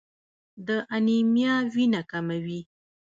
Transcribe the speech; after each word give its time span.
د 0.67 0.69
انیمیا 0.95 1.55
وینه 1.73 2.01
کموي. 2.11 2.61